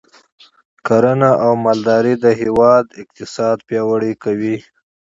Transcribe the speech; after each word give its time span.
کرنه 0.87 1.31
او 1.45 1.51
مالداري 1.65 2.15
د 2.23 2.25
هیواد 2.41 2.85
اقتصاد 3.01 3.57
پیاوړی 3.67 4.13
کوي. 4.23 4.57